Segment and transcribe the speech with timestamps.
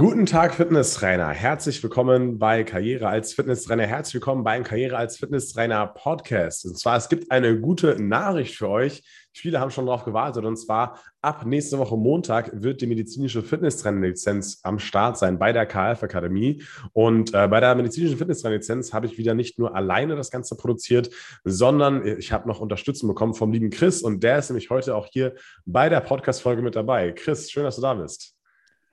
[0.00, 1.28] Guten Tag, Fitnesstrainer.
[1.28, 3.86] Herzlich willkommen bei Karriere als Fitnesstrainer.
[3.86, 6.64] Herzlich willkommen beim Karriere als Fitnesstrainer Podcast.
[6.64, 9.02] Und zwar, es gibt eine gute Nachricht für euch.
[9.34, 10.46] Viele haben schon darauf gewartet.
[10.46, 15.66] Und zwar, ab nächste Woche Montag wird die medizinische Fitnesstrainerlizenz am Start sein bei der
[15.66, 16.62] KF Akademie.
[16.94, 21.10] Und äh, bei der medizinischen Fitnesstrainerlizenz habe ich wieder nicht nur alleine das Ganze produziert,
[21.44, 24.00] sondern ich habe noch Unterstützung bekommen vom lieben Chris.
[24.00, 25.34] Und der ist nämlich heute auch hier
[25.66, 27.12] bei der Podcast-Folge mit dabei.
[27.12, 28.34] Chris, schön, dass du da bist.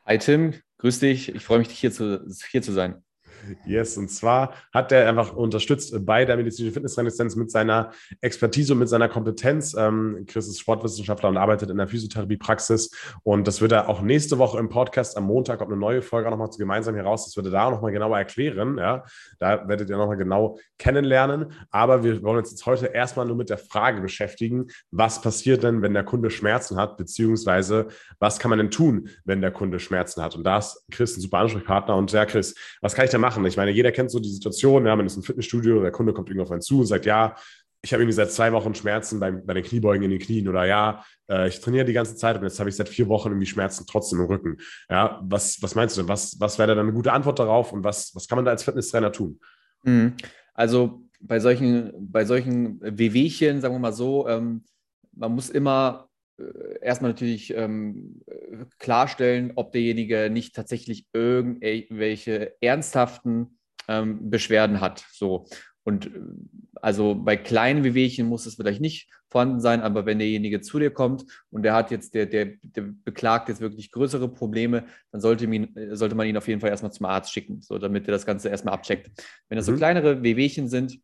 [0.05, 1.29] Hi Tim, grüß dich.
[1.35, 3.03] Ich freue mich, hier zu, hier zu sein.
[3.65, 7.91] Yes, und zwar hat er einfach unterstützt bei der medizinischen Fitnessresistenz mit seiner
[8.21, 9.75] Expertise und mit seiner Kompetenz.
[9.77, 12.91] Ähm, Chris ist Sportwissenschaftler und arbeitet in der Physiotherapiepraxis.
[13.23, 16.27] Und das wird er auch nächste Woche im Podcast am Montag, kommt eine neue Folge
[16.27, 17.25] auch nochmal gemeinsam hier raus.
[17.25, 18.77] Das wird er da nochmal genauer erklären.
[18.77, 19.03] Ja,
[19.39, 21.53] da werdet ihr nochmal genau kennenlernen.
[21.71, 25.81] Aber wir wollen uns jetzt heute erstmal nur mit der Frage beschäftigen, was passiert denn,
[25.81, 27.87] wenn der Kunde Schmerzen hat, beziehungsweise
[28.19, 30.35] was kann man denn tun, wenn der Kunde Schmerzen hat?
[30.35, 31.95] Und da ist Chris ein super Ansprechpartner.
[31.95, 33.26] Und ja, Chris, was kann ich da machen?
[33.27, 33.45] Machen.
[33.45, 36.29] Ich meine, jeder kennt so die Situation, ja, man ist im Fitnessstudio, der Kunde kommt
[36.29, 37.35] irgendwo auf einen zu und sagt, ja,
[37.81, 40.65] ich habe irgendwie seit zwei Wochen Schmerzen bei, bei den Kniebeugen in den Knien oder
[40.65, 43.45] ja, äh, ich trainiere die ganze Zeit und jetzt habe ich seit vier Wochen irgendwie
[43.45, 44.57] Schmerzen trotzdem im Rücken.
[44.89, 46.09] Ja, was, was meinst du denn?
[46.09, 48.63] Was, was wäre dann eine gute Antwort darauf und was, was kann man da als
[48.63, 49.39] Fitnesstrainer tun?
[49.83, 50.13] Mhm.
[50.53, 54.63] Also bei solchen, bei solchen Wehwehchen, sagen wir mal so, ähm,
[55.11, 56.06] man muss immer
[56.81, 58.21] erstmal natürlich ähm,
[58.79, 63.57] klarstellen, ob derjenige nicht tatsächlich irgendwelche ernsthaften
[63.87, 65.05] ähm, Beschwerden hat.
[65.11, 65.45] So.
[65.83, 66.19] Und äh,
[66.81, 70.91] also bei kleinen Wehwehchen muss es vielleicht nicht vorhanden sein, aber wenn derjenige zu dir
[70.91, 75.45] kommt und der hat jetzt, der, der, der beklagt jetzt wirklich größere Probleme, dann sollte,
[75.45, 78.25] ihn, sollte man ihn auf jeden Fall erstmal zum Arzt schicken, so damit er das
[78.25, 79.11] Ganze erstmal abcheckt.
[79.49, 79.77] Wenn das so mhm.
[79.77, 80.99] kleinere Wehwehchen sind,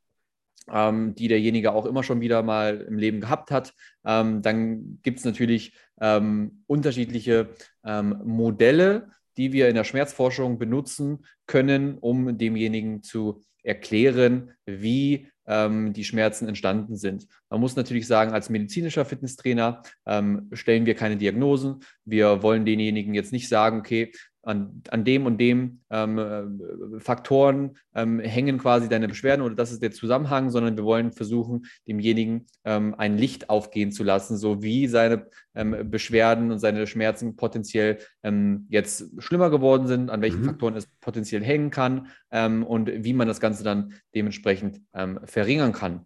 [0.71, 3.73] ähm, die derjenige auch immer schon wieder mal im Leben gehabt hat.
[4.05, 7.49] Ähm, dann gibt es natürlich ähm, unterschiedliche
[7.85, 15.93] ähm, Modelle, die wir in der Schmerzforschung benutzen können, um demjenigen zu erklären, wie ähm,
[15.93, 17.27] die Schmerzen entstanden sind.
[17.49, 21.79] Man muss natürlich sagen, als medizinischer Fitnesstrainer ähm, stellen wir keine Diagnosen.
[22.05, 24.11] Wir wollen denjenigen jetzt nicht sagen, okay,
[24.43, 29.71] an, an dem und dem ähm, äh, Faktoren ähm, hängen quasi deine Beschwerden oder das
[29.71, 34.61] ist der Zusammenhang, sondern wir wollen versuchen, demjenigen ähm, ein Licht aufgehen zu lassen, so
[34.61, 40.41] wie seine ähm, Beschwerden und seine Schmerzen potenziell ähm, jetzt schlimmer geworden sind, an welchen
[40.41, 40.45] mhm.
[40.45, 44.81] Faktoren es potenziell hängen kann ähm, und wie man das Ganze dann dementsprechend
[45.25, 46.05] verringern kann.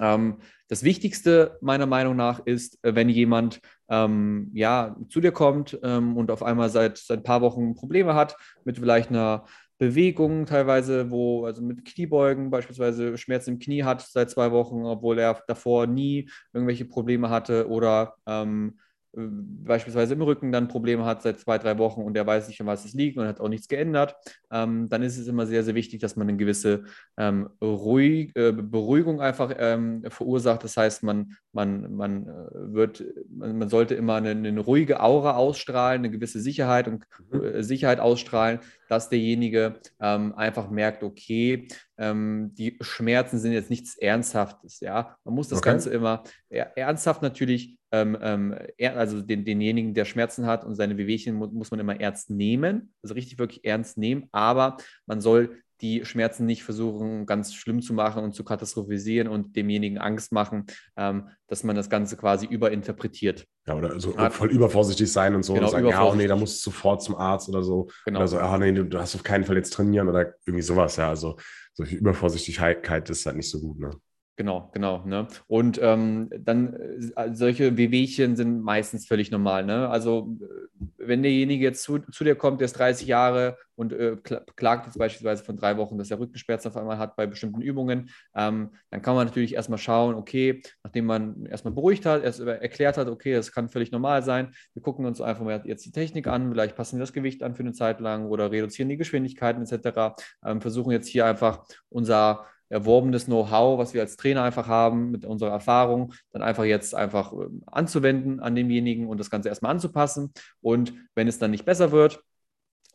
[0.00, 0.38] Ähm,
[0.68, 6.16] das Wichtigste meiner Meinung nach ist, äh, wenn jemand ähm, ja, zu dir kommt ähm,
[6.16, 9.44] und auf einmal seit, seit ein paar Wochen Probleme hat mit vielleicht einer
[9.78, 15.18] Bewegung teilweise, wo, also mit Kniebeugen beispielsweise Schmerzen im Knie hat seit zwei Wochen, obwohl
[15.18, 21.22] er davor nie irgendwelche Probleme hatte oder ähm, äh, beispielsweise im Rücken dann Probleme hat
[21.22, 23.48] seit zwei, drei Wochen und er weiß nicht, an was es liegt und hat auch
[23.48, 24.14] nichts geändert,
[24.52, 26.84] ähm, dann ist es immer sehr, sehr wichtig, dass man eine gewisse
[27.16, 30.62] ähm, ruhig, äh, Beruhigung einfach ähm, verursacht.
[30.62, 35.34] Das heißt, man, man, man äh, wird, man, man, sollte immer eine, eine, ruhige Aura
[35.36, 37.42] ausstrahlen, eine gewisse Sicherheit und mhm.
[37.42, 41.66] äh, Sicherheit ausstrahlen, dass derjenige ähm, einfach merkt, okay,
[42.00, 44.80] ähm, die Schmerzen sind jetzt nichts Ernsthaftes.
[44.80, 45.70] Ja, man muss das okay.
[45.70, 48.54] Ganze immer ernsthaft natürlich ähm, ähm,
[48.96, 52.92] also den, denjenigen, der Schmerzen hat und seine Wehwehchen muss, muss man immer ernst nehmen,
[53.02, 57.94] also richtig wirklich ernst nehmen, aber man soll die Schmerzen nicht versuchen, ganz schlimm zu
[57.94, 63.46] machen und zu katastrophisieren und demjenigen Angst machen, ähm, dass man das Ganze quasi überinterpretiert.
[63.66, 66.26] Ja, oder so Hat, voll übervorsichtig sein und so genau, und sagen, ja, oh nee,
[66.26, 67.88] da musst du sofort zum Arzt oder so.
[68.04, 68.20] Genau.
[68.20, 70.96] Oder so, ah nee, du, du hast auf keinen Fall jetzt trainieren oder irgendwie sowas,
[70.96, 71.08] ja.
[71.08, 71.36] Also
[71.74, 73.90] solche Übervorsichtigkeit ist halt nicht so gut, ne?
[74.40, 75.04] Genau, genau.
[75.04, 75.26] Ne?
[75.48, 79.66] Und ähm, dann äh, solche Wehwehchen sind meistens völlig normal.
[79.66, 79.86] Ne?
[79.90, 84.16] Also äh, wenn derjenige jetzt zu, zu dir kommt, der ist 30 Jahre und äh,
[84.56, 88.08] klagt jetzt beispielsweise von drei Wochen, dass er Rückenschmerzen auf einmal hat bei bestimmten Übungen,
[88.34, 92.96] ähm, dann kann man natürlich erstmal schauen, okay, nachdem man erstmal beruhigt hat, erst erklärt
[92.96, 94.54] hat, okay, das kann völlig normal sein.
[94.72, 97.54] Wir gucken uns einfach mal jetzt die Technik an, vielleicht passen wir das Gewicht an
[97.54, 100.18] für eine Zeit lang oder reduzieren die Geschwindigkeiten etc.
[100.46, 105.26] Ähm, versuchen jetzt hier einfach unser erworbenes Know-how, was wir als Trainer einfach haben, mit
[105.26, 110.32] unserer Erfahrung, dann einfach jetzt einfach ähm, anzuwenden an demjenigen und das Ganze erstmal anzupassen.
[110.62, 112.22] Und wenn es dann nicht besser wird,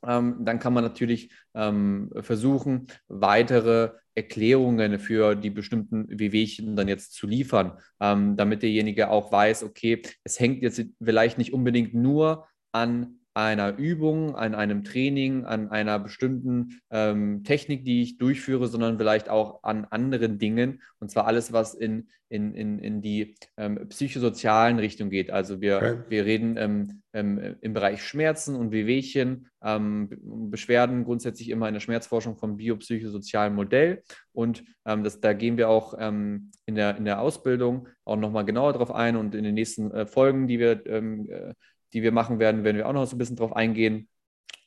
[0.03, 7.13] ähm, dann kann man natürlich ähm, versuchen, weitere Erklärungen für die bestimmten Wehwehchen dann jetzt
[7.13, 13.19] zu liefern, damit derjenige auch weiß, okay, es hängt jetzt vielleicht nicht unbedingt nur an
[13.35, 19.29] einer Übung, an einem Training, an einer bestimmten ähm, Technik, die ich durchführe, sondern vielleicht
[19.29, 20.81] auch an anderen Dingen.
[20.99, 25.31] Und zwar alles, was in, in, in, in die ähm, psychosozialen Richtung geht.
[25.31, 25.97] Also wir, okay.
[26.07, 30.09] wir reden ähm, ähm im Bereich Schmerzen und Wehwehchen, ähm,
[30.49, 34.01] Beschwerden grundsätzlich immer in der Schmerzforschung vom biopsychosozialen Modell.
[34.31, 38.71] Und ähm, das, da gehen wir auch in, der, in der Ausbildung auch nochmal genauer
[38.73, 41.53] drauf ein und in den nächsten äh, Folgen, die wir äh,
[41.95, 44.09] die wir machen werden, werden wir auch noch so ein bisschen drauf eingehen.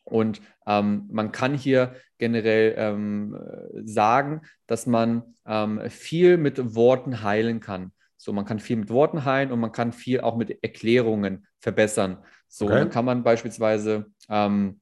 [0.03, 3.39] Und ähm, man kann hier generell ähm,
[3.85, 7.93] sagen, dass man ähm, viel mit Worten heilen kann.
[8.17, 12.19] So, man kann viel mit Worten heilen und man kann viel auch mit Erklärungen verbessern.
[12.49, 12.77] So, okay.
[12.77, 14.81] dann kann man beispielsweise, ähm,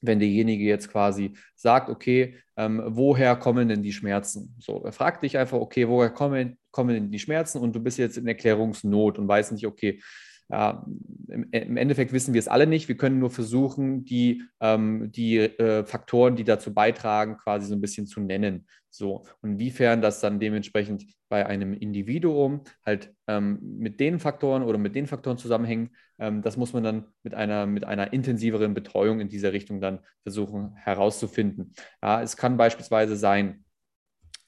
[0.00, 4.56] wenn derjenige jetzt quasi sagt, okay, ähm, woher kommen denn die Schmerzen?
[4.58, 7.58] So, er fragt dich einfach, okay, woher kommen, kommen denn die Schmerzen?
[7.58, 10.00] Und du bist jetzt in Erklärungsnot und weißt nicht, okay,
[10.50, 10.84] ja,
[11.28, 12.88] im, im, Endeffekt wissen wir es alle nicht.
[12.88, 17.80] Wir können nur versuchen, die, ähm, die äh, Faktoren, die dazu beitragen, quasi so ein
[17.80, 18.66] bisschen zu nennen.
[18.90, 24.78] So, und inwiefern das dann dementsprechend bei einem Individuum halt ähm, mit den Faktoren oder
[24.78, 29.20] mit den Faktoren zusammenhängt, ähm, das muss man dann mit einer, mit einer intensiveren Betreuung
[29.20, 31.72] in dieser Richtung dann versuchen herauszufinden.
[32.02, 33.64] Ja, es kann beispielsweise sein,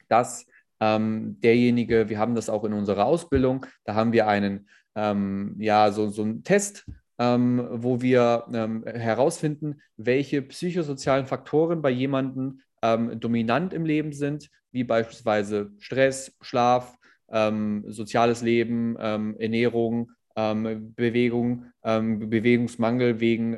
[0.09, 0.47] dass
[0.81, 5.91] ähm, derjenige, wir haben das auch in unserer Ausbildung, da haben wir einen ähm, ja,
[5.91, 6.85] so, so einen Test,
[7.19, 14.49] ähm, wo wir ähm, herausfinden, welche psychosozialen Faktoren bei jemandem ähm, dominant im Leben sind,
[14.73, 16.97] wie beispielsweise Stress, Schlaf,
[17.31, 23.53] ähm, soziales Leben, ähm, Ernährung, Bewegung, Bewegungsmangel wegen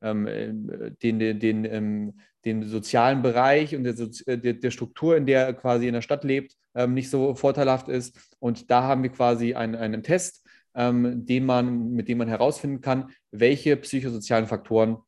[0.00, 2.12] den, den, den,
[2.44, 3.94] den sozialen Bereich und der,
[4.36, 6.54] der, der, Struktur, in der er quasi in der Stadt lebt,
[6.86, 8.16] nicht so vorteilhaft ist.
[8.38, 10.43] Und da haben wir quasi einen, einen Test,
[10.74, 14.98] ähm, den man, mit dem man herausfinden kann, welche psychosozialen Faktoren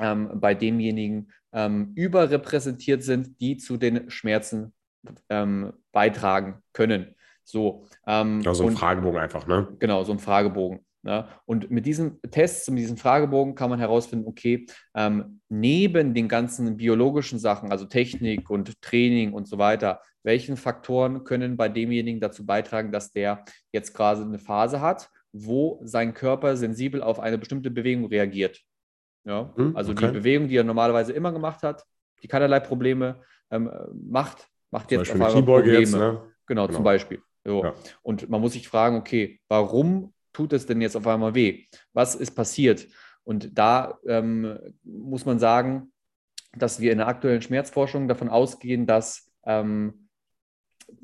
[0.00, 4.72] ähm, bei demjenigen ähm, überrepräsentiert sind, die zu den Schmerzen
[5.28, 7.14] ähm, beitragen können.
[7.44, 7.86] So,
[8.46, 9.68] also ein Fragebogen einfach, ne?
[9.78, 10.84] Genau, so ein Fragebogen.
[11.04, 11.28] Ne?
[11.44, 16.78] Und mit diesen Tests, mit diesem Fragebogen kann man herausfinden, okay, ähm, neben den ganzen
[16.78, 22.46] biologischen Sachen, also Technik und Training und so weiter, welchen Faktoren können bei demjenigen dazu
[22.46, 27.70] beitragen, dass der jetzt gerade eine Phase hat, wo sein Körper sensibel auf eine bestimmte
[27.70, 28.62] Bewegung reagiert.
[29.24, 29.52] Ja?
[29.56, 30.06] Hm, also okay.
[30.06, 31.84] die Bewegung, die er normalerweise immer gemacht hat,
[32.22, 33.20] die keinerlei Probleme
[33.50, 33.70] ähm,
[34.08, 35.80] macht, macht jetzt auf einmal Probleme.
[35.80, 35.98] Jetzt, ne?
[35.98, 37.20] genau, genau, zum Beispiel.
[37.44, 37.62] So.
[37.62, 37.74] Ja.
[38.02, 41.64] Und man muss sich fragen, okay, warum tut es denn jetzt auf einmal weh?
[41.94, 42.86] Was ist passiert?
[43.22, 45.92] Und da ähm, muss man sagen,
[46.56, 50.04] dass wir in der aktuellen Schmerzforschung davon ausgehen, dass ähm,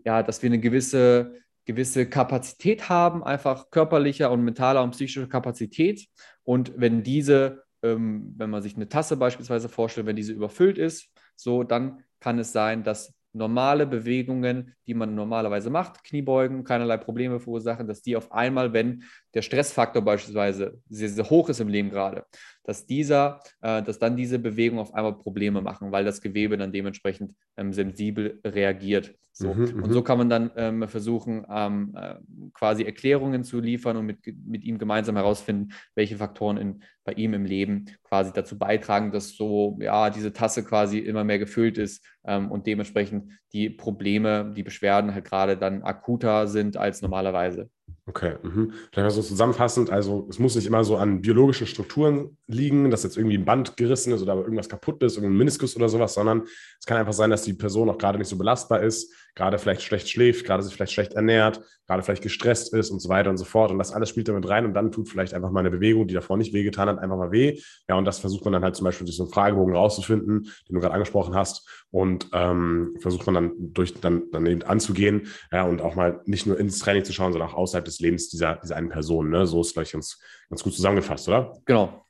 [0.05, 6.07] ja, dass wir eine gewisse, gewisse Kapazität haben, einfach körperlicher und mentaler und psychischer Kapazität.
[6.43, 11.09] Und wenn diese, ähm, wenn man sich eine Tasse beispielsweise vorstellt, wenn diese überfüllt ist,
[11.37, 17.41] so, dann kann es sein, dass normale Bewegungen, die man normalerweise macht, Kniebeugen, keinerlei Probleme
[17.41, 19.05] verursachen, dass die auf einmal, wenn
[19.35, 22.25] der Stressfaktor beispielsweise sehr, sehr hoch ist im Leben gerade,
[22.65, 26.73] dass dieser, äh, dass dann diese Bewegungen auf einmal Probleme machen, weil das Gewebe dann
[26.73, 29.15] dementsprechend ähm, sensibel reagiert.
[29.33, 29.55] So.
[29.55, 30.05] Mhm, und so mhm.
[30.05, 32.17] kann man dann ähm, versuchen, ähm, äh,
[32.53, 37.33] quasi Erklärungen zu liefern und mit, mit ihm gemeinsam herausfinden, welche Faktoren in, bei ihm
[37.33, 42.05] im Leben quasi dazu beitragen, dass so, ja, diese Tasse quasi immer mehr gefüllt ist
[42.25, 47.71] ähm, und dementsprechend die Probleme, die Beschwerden halt gerade dann akuter sind als normalerweise.
[48.11, 48.73] Okay, mhm.
[48.91, 53.05] vielleicht mal so zusammenfassend, also es muss nicht immer so an biologischen Strukturen liegen, dass
[53.05, 56.43] jetzt irgendwie ein Band gerissen ist oder irgendwas kaputt ist, irgendein Meniskus oder sowas, sondern
[56.81, 59.83] es kann einfach sein, dass die Person auch gerade nicht so belastbar ist, gerade vielleicht
[59.83, 63.37] schlecht schläft, gerade sich vielleicht schlecht ernährt, gerade vielleicht gestresst ist und so weiter und
[63.37, 63.71] so fort.
[63.71, 66.15] Und das alles spielt damit rein und dann tut vielleicht einfach mal eine Bewegung, die
[66.15, 67.61] davor nicht wehgetan hat, einfach mal weh.
[67.89, 70.75] Ja, und das versucht man dann halt zum Beispiel durch so einen Fragebogen rauszufinden, den
[70.75, 71.69] du gerade angesprochen hast.
[71.91, 76.47] Und ähm, versucht man dann durch dann, dann eben anzugehen, ja, und auch mal nicht
[76.47, 79.31] nur ins Training zu schauen, sondern auch außerhalb des Lebens dieser, dieser einen Person.
[79.31, 79.47] Ne?
[79.47, 80.19] So ist vielleicht ganz,
[80.49, 81.53] ganz gut zusammengefasst, oder?
[81.65, 82.07] Genau.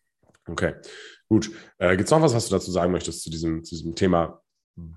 [0.46, 0.74] Okay,
[1.28, 1.50] gut.
[1.78, 4.42] Äh, Gibt es noch was, was du dazu sagen möchtest zu diesem, zu diesem Thema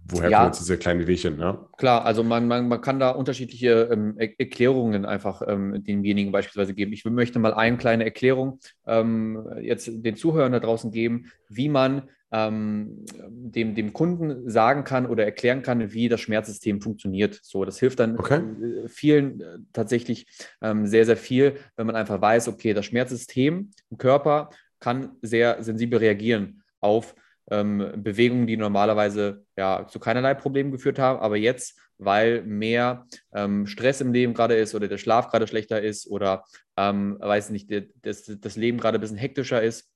[0.05, 1.37] woher ja, kommen jetzt diese kleinen Wehwehchen?
[1.37, 1.59] Ne?
[1.77, 6.93] Klar, also man, man, man kann da unterschiedliche ähm, Erklärungen einfach ähm, demjenigen beispielsweise geben.
[6.93, 12.03] Ich möchte mal eine kleine Erklärung ähm, jetzt den Zuhörern da draußen geben, wie man
[12.33, 17.39] ähm, dem, dem Kunden sagen kann oder erklären kann, wie das Schmerzsystem funktioniert.
[17.43, 18.39] So, das hilft dann okay.
[18.39, 20.25] Äh, vielen äh, tatsächlich
[20.61, 24.49] ähm, sehr, sehr viel, wenn man einfach weiß, okay, das Schmerzsystem im Körper
[24.79, 27.15] kann sehr sensibel reagieren auf
[27.51, 33.67] ähm, Bewegungen, die normalerweise ja zu keinerlei Problemen geführt haben, aber jetzt, weil mehr ähm,
[33.67, 36.43] Stress im Leben gerade ist oder der Schlaf gerade schlechter ist oder
[36.77, 37.69] ähm, weiß nicht,
[38.01, 39.93] das, das Leben gerade ein bisschen hektischer ist,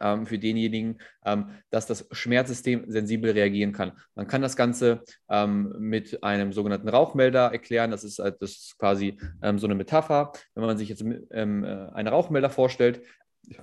[0.00, 3.92] ähm, für denjenigen, ähm, dass das Schmerzsystem sensibel reagieren kann.
[4.14, 7.90] Man kann das Ganze ähm, mit einem sogenannten Rauchmelder erklären.
[7.90, 9.18] Das ist, das ist quasi
[9.56, 10.32] so eine Metapher.
[10.54, 13.02] Wenn man sich jetzt äh, einen Rauchmelder vorstellt,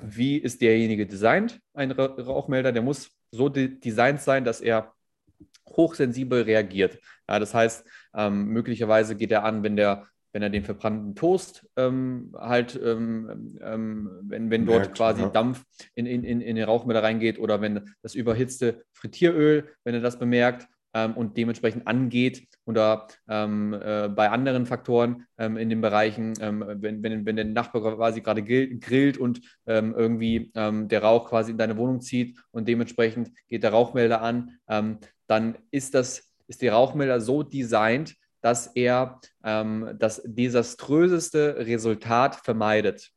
[0.02, 2.72] wie ist derjenige designt, ein Rauchmelder?
[2.72, 4.94] Der muss so de designt sein, dass er
[5.68, 7.00] hochsensibel reagiert.
[7.30, 7.86] Ja, das heißt,
[8.16, 13.56] ähm, möglicherweise geht er an, wenn der wenn er den verbrannten Toast ähm, halt, ähm,
[13.62, 15.30] ähm, wenn, wenn dort Merkt, quasi ja.
[15.30, 15.64] Dampf
[15.94, 20.68] in, in, in den Rauchmelder reingeht oder wenn das überhitzte Frittieröl, wenn er das bemerkt
[20.94, 27.04] ähm, und dementsprechend angeht oder ähm, äh, bei anderen Faktoren ähm, in den Bereichen, wenn,
[27.04, 32.02] wenn, wenn der Nachbar quasi gerade grillt und irgendwie der Rauch quasi in deine Wohnung
[32.02, 34.58] zieht und dementsprechend geht der Rauchmelder an,
[35.28, 43.12] dann ist das, ist der Rauchmelder so designt, dass er ähm, das desaströseste Resultat vermeidet.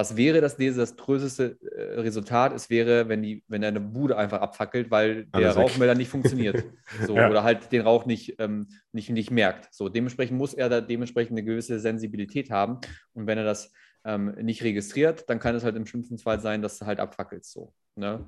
[0.00, 2.54] Was wäre das desaströseste äh, Resultat?
[2.54, 6.64] Es wäre, wenn, die, wenn eine Bude einfach abfackelt, weil der Rauchmelder nicht funktioniert.
[7.06, 7.28] So, ja.
[7.28, 9.72] Oder halt den Rauch nicht, ähm, nicht, nicht merkt.
[9.74, 12.78] So, dementsprechend muss er da dementsprechend eine gewisse Sensibilität haben.
[13.12, 13.72] Und wenn er das
[14.04, 17.44] ähm, nicht registriert, dann kann es halt im schlimmsten Fall sein, dass er halt abfackelt.
[17.44, 18.26] So, ne?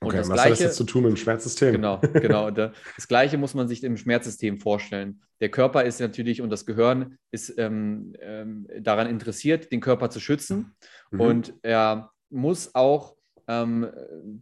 [0.00, 1.72] Okay, was Gleiche, hat das jetzt zu tun mit dem Schmerzsystem?
[1.72, 2.50] Genau, genau.
[2.96, 5.22] Das Gleiche muss man sich im Schmerzsystem vorstellen.
[5.40, 10.20] Der Körper ist natürlich und das Gehirn ist ähm, ähm, daran interessiert, den Körper zu
[10.20, 10.76] schützen.
[11.10, 11.20] Mhm.
[11.20, 13.16] Und er muss auch
[13.48, 13.88] ähm,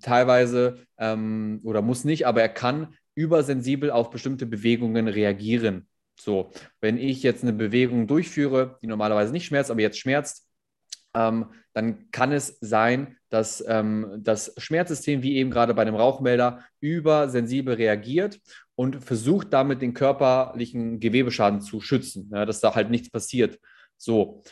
[0.03, 5.87] teilweise ähm, oder muss nicht, aber er kann übersensibel auf bestimmte Bewegungen reagieren.
[6.19, 10.49] So, wenn ich jetzt eine Bewegung durchführe, die normalerweise nicht schmerzt, aber jetzt schmerzt,
[11.15, 16.65] ähm, dann kann es sein, dass ähm, das Schmerzsystem, wie eben gerade bei dem Rauchmelder,
[16.81, 18.41] übersensibel reagiert
[18.77, 23.59] und versucht damit den körperlichen Gewebeschaden zu schützen, ja, dass da halt nichts passiert.
[23.97, 24.43] So,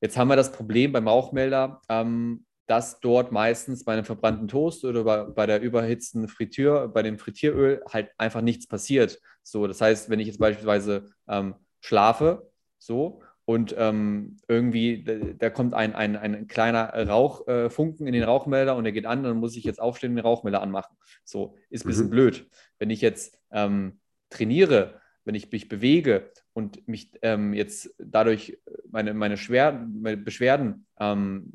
[0.00, 4.84] jetzt haben wir das Problem beim Rauchmelder, ähm, dass dort meistens bei einem verbrannten Toast
[4.84, 9.18] oder bei, bei der überhitzten Fritür, bei dem Frittieröl halt einfach nichts passiert.
[9.42, 15.02] So, das heißt, wenn ich jetzt beispielsweise ähm, schlafe, so, und ähm, irgendwie,
[15.38, 19.22] da, kommt ein, ein, ein kleiner Rauchfunken äh, in den Rauchmelder und der geht an,
[19.22, 20.94] dann muss ich jetzt aufstehen und den Rauchmelder anmachen.
[21.24, 22.10] So, ist ein bisschen mhm.
[22.10, 22.46] blöd.
[22.78, 28.58] Wenn ich jetzt ähm, trainiere, wenn ich mich bewege und mich ähm, jetzt dadurch
[28.90, 31.54] meine, meine, Schwer meine Beschwerden ähm,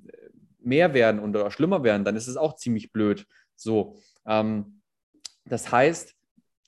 [0.57, 3.27] mehr werden und oder schlimmer werden, dann ist es auch ziemlich blöd.
[3.55, 4.81] So, ähm,
[5.45, 6.15] das heißt,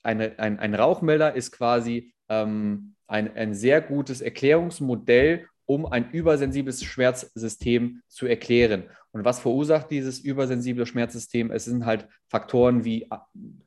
[0.03, 6.83] eine, ein, ein Rauchmelder ist quasi ähm, ein, ein sehr gutes Erklärungsmodell, um ein übersensibles
[6.83, 8.85] Schmerzsystem zu erklären.
[9.11, 11.51] Und was verursacht dieses übersensible Schmerzsystem?
[11.51, 13.17] Es sind halt Faktoren wie äh,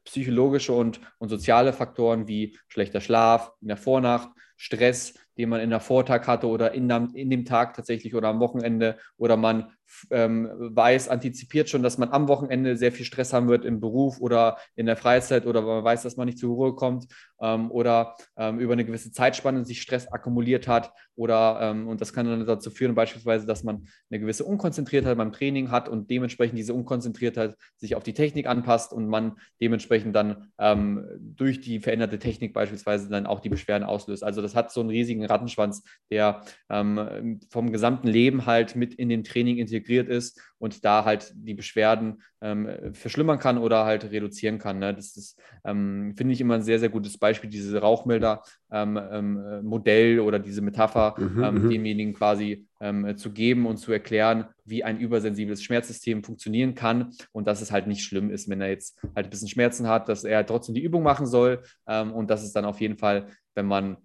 [0.04, 5.70] psychologische und, und soziale Faktoren wie schlechter Schlaf in der Vornacht, Stress, den man in
[5.70, 9.72] der Vortag hatte oder in, in dem Tag tatsächlich oder am Wochenende oder man
[10.10, 14.20] ähm, weiß, antizipiert schon, dass man am Wochenende sehr viel Stress haben wird im Beruf
[14.20, 17.06] oder in der Freizeit oder man weiß, dass man nicht zur Ruhe kommt
[17.40, 22.12] ähm, oder ähm, über eine gewisse Zeitspanne sich Stress akkumuliert hat oder ähm, und das
[22.12, 26.58] kann dann dazu führen beispielsweise, dass man eine gewisse Unkonzentriertheit beim Training hat und dementsprechend
[26.58, 32.18] diese Unkonzentriertheit sich auf die Technik anpasst und man dementsprechend dann ähm, durch die veränderte
[32.18, 34.22] Technik beispielsweise dann auch die Beschwerden auslöst.
[34.22, 39.08] Also das hat so einen riesigen Rattenschwanz, der ähm, vom gesamten Leben halt mit in
[39.08, 39.77] dem Training integriert
[40.08, 44.78] ist und da halt die Beschwerden ähm, verschlimmern kann oder halt reduzieren kann.
[44.78, 44.94] Ne?
[44.94, 50.26] Das ist, ähm, finde ich, immer ein sehr, sehr gutes Beispiel, diese Rauchmelder-Modell ähm, ähm
[50.26, 52.66] oder diese Metapher, mhm, ähm, mhm, demjenigen quasi
[53.16, 57.88] zu geben und zu erklären, wie ein übersensibles Schmerzsystem funktionieren kann und dass es halt
[57.88, 60.84] nicht schlimm ist, wenn er jetzt halt ein bisschen Schmerzen hat, dass er trotzdem die
[60.84, 63.96] Übung machen soll und dass es dann auf jeden Fall, wenn man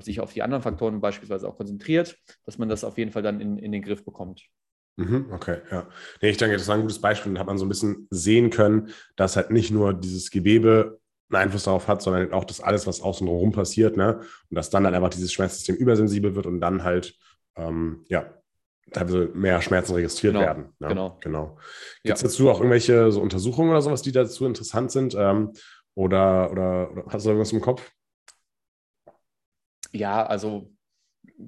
[0.00, 3.40] sich auf die anderen Faktoren beispielsweise auch konzentriert, dass man das auf jeden Fall dann
[3.40, 4.48] in, in den Griff bekommt.
[4.96, 5.86] Mhm, okay, ja.
[6.22, 7.34] Nee, ich denke, das war ein gutes Beispiel.
[7.34, 10.98] Da hat man so ein bisschen sehen können, dass halt nicht nur dieses Gewebe
[11.30, 14.20] einen Einfluss darauf hat, sondern auch das alles, was außen rum passiert, ne?
[14.50, 17.14] Und dass dann halt einfach dieses Schmerzsystem übersensibel wird und dann halt,
[17.56, 18.32] ähm, ja,
[18.92, 20.64] teilweise mehr Schmerzen registriert genau, werden.
[20.78, 20.88] Ne?
[20.88, 21.18] Genau.
[21.20, 21.58] genau.
[22.02, 22.28] Gibt es ja.
[22.28, 25.14] dazu auch irgendwelche so Untersuchungen oder sowas, die dazu interessant sind?
[25.14, 25.52] Ähm,
[25.94, 27.90] oder, oder, oder hast du irgendwas im Kopf?
[29.92, 30.70] Ja, also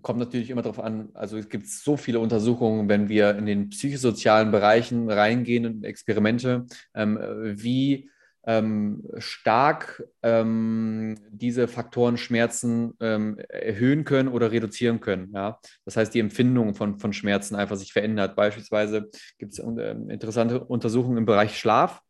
[0.02, 3.70] kommt natürlich immer darauf an, also es gibt so viele Untersuchungen, wenn wir in den
[3.70, 8.10] psychosozialen Bereichen reingehen und Experimente, ähm, wie
[8.48, 15.30] ähm, stark ähm, diese Faktoren Schmerzen ähm, erhöhen können oder reduzieren können.
[15.34, 15.60] Ja?
[15.84, 18.36] Das heißt, die Empfindung von, von Schmerzen einfach sich verändert.
[18.36, 22.00] Beispielsweise gibt es äh, interessante Untersuchungen im Bereich Schlaf.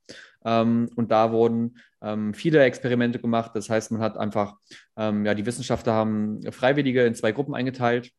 [0.49, 3.51] Ähm, und da wurden ähm, viele Experimente gemacht.
[3.55, 4.55] Das heißt, man hat einfach,
[4.97, 8.11] ähm, ja, die Wissenschaftler haben Freiwillige in zwei Gruppen eingeteilt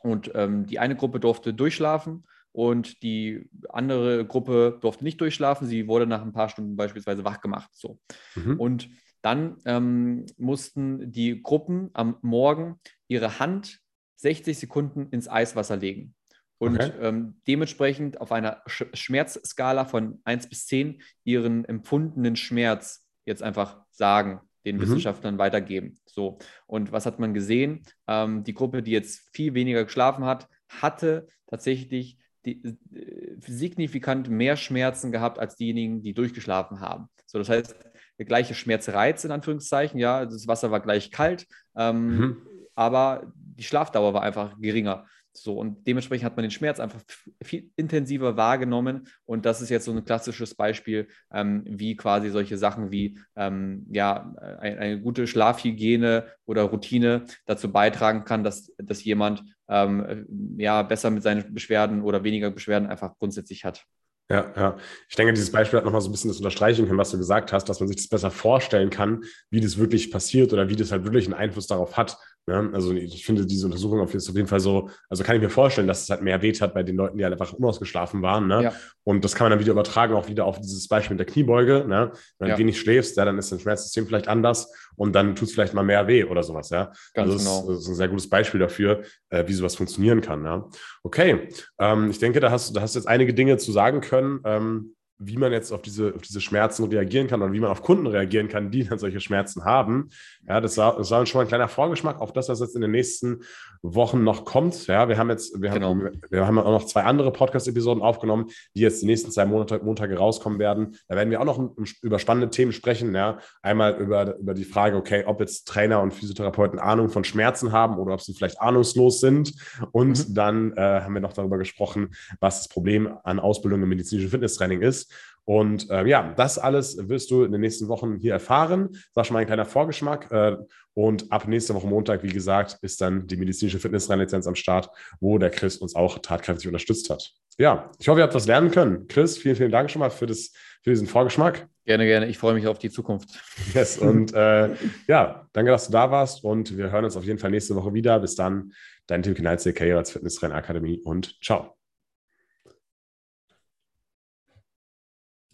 [0.00, 5.66] und die eine Gruppe durfte durchschlafen und die andere Gruppe durfte nicht durchschlafen.
[5.66, 7.68] Sie wurde nach ein paar Stunden beispielsweise wach gemacht.
[7.72, 7.98] So.
[8.36, 8.60] Mhm.
[8.60, 8.88] Und
[9.22, 12.78] dann ähm, mussten die Gruppen am Morgen
[13.08, 13.80] ihre Hand
[14.16, 16.14] 60 Sekunden ins Eiswasser legen.
[16.58, 16.92] Und okay.
[17.00, 23.80] ähm, dementsprechend auf einer Sch Schmerzskala von 1 bis 10 ihren empfundenen Schmerz jetzt einfach
[23.90, 24.82] sagen, den mhm.
[24.82, 25.98] Wissenschaftlern weitergeben.
[26.06, 26.38] So.
[26.66, 27.82] Und was hat man gesehen?
[28.06, 34.56] Ähm, die Gruppe, die jetzt viel weniger geschlafen hat, hatte tatsächlich die, äh, signifikant mehr
[34.56, 37.08] Schmerzen gehabt als diejenigen, die durchgeschlafen haben.
[37.26, 37.74] So, das heißt,
[38.18, 41.46] der gleiche Schmerzreiz in Anführungszeichen, ja, das Wasser war gleich kalt,
[41.76, 42.46] ähm, mhm.
[42.74, 45.06] aber die Schlafdauer war einfach geringer.
[45.36, 47.00] So, und dementsprechend hat man den Schmerz einfach
[47.42, 49.08] viel intensiver wahrgenommen.
[49.26, 53.84] Und das ist jetzt so ein klassisches Beispiel, ähm, wie quasi solche Sachen wie ähm,
[53.90, 60.82] ja, eine, eine, gute Schlafhygiene oder Routine dazu beitragen kann, dass, dass jemand ähm, ja,
[60.82, 63.84] besser mit seinen Beschwerden oder weniger Beschwerden einfach grundsätzlich hat.
[64.30, 64.76] Ja, ja.
[65.08, 67.52] Ich denke, dieses Beispiel hat nochmal so ein bisschen das unterstreichen können, was du gesagt
[67.52, 70.92] hast, dass man sich das besser vorstellen kann, wie das wirklich passiert oder wie das
[70.92, 74.60] halt wirklich einen Einfluss darauf hat, ja, also ich finde diese Untersuchung auf jeden Fall
[74.60, 77.16] so, also kann ich mir vorstellen, dass es halt mehr weht hat bei den Leuten,
[77.16, 78.48] die halt einfach unausgeschlafen waren.
[78.48, 78.64] Ne?
[78.64, 78.72] Ja.
[79.02, 81.86] Und das kann man dann wieder übertragen, auch wieder auf dieses Beispiel mit der Kniebeuge.
[81.88, 82.12] Ne?
[82.38, 82.54] Wenn ja.
[82.54, 85.72] du wenig schläfst, ja, dann ist dein Schmerzsystem vielleicht anders und dann tut es vielleicht
[85.72, 86.68] mal mehr weh oder sowas.
[86.68, 86.92] Ja?
[87.14, 87.72] Ganz also genau.
[87.72, 90.44] das ist ein sehr gutes Beispiel dafür, äh, wie sowas funktionieren kann.
[90.44, 90.68] Ja?
[91.02, 91.48] Okay,
[91.78, 94.40] ähm, ich denke, da hast, da hast du jetzt einige Dinge zu sagen können.
[94.44, 97.82] Ähm, wie man jetzt auf diese, auf diese Schmerzen reagieren kann oder wie man auf
[97.82, 100.10] Kunden reagieren kann, die dann solche Schmerzen haben.
[100.46, 102.82] Ja, das war, das war schon mal ein kleiner Vorgeschmack auf das, was jetzt in
[102.82, 103.40] den nächsten
[103.84, 104.86] Wochen noch kommt.
[104.86, 105.90] Ja, wir haben jetzt, wir genau.
[105.90, 109.80] haben, wir haben auch noch zwei andere Podcast-Episoden aufgenommen, die jetzt die nächsten zwei Monate,
[109.84, 110.96] Montage rauskommen werden.
[111.06, 111.60] Da werden wir auch noch
[112.00, 113.14] über spannende Themen sprechen.
[113.14, 117.72] Ja, einmal über, über die Frage, okay, ob jetzt Trainer und Physiotherapeuten Ahnung von Schmerzen
[117.72, 119.52] haben oder ob sie vielleicht ahnungslos sind.
[119.92, 120.34] Und mhm.
[120.34, 124.80] dann äh, haben wir noch darüber gesprochen, was das Problem an Ausbildung im medizinischen Fitnesstraining
[124.80, 125.12] ist.
[125.44, 128.88] Und äh, ja, das alles wirst du in den nächsten Wochen hier erfahren.
[128.92, 130.30] Das war schon mal ein kleiner Vorgeschmack.
[130.32, 130.56] Äh,
[130.94, 134.88] und ab nächste Woche Montag, wie gesagt, ist dann die medizinische Fitnessreinlizenz am Start,
[135.20, 137.32] wo der Chris uns auch tatkräftig unterstützt hat.
[137.58, 139.06] Ja, ich hoffe, ihr habt was lernen können.
[139.06, 141.68] Chris, vielen, vielen Dank schon mal für, das, für diesen Vorgeschmack.
[141.84, 142.26] Gerne, gerne.
[142.26, 143.28] Ich freue mich auf die Zukunft.
[143.74, 144.70] Yes, und äh,
[145.06, 147.92] ja, danke, dass du da warst und wir hören uns auf jeden Fall nächste Woche
[147.92, 148.18] wieder.
[148.20, 148.72] Bis dann,
[149.06, 151.83] dein Tim Knalze, Karriere als Fitnesstrainer Akademie und ciao.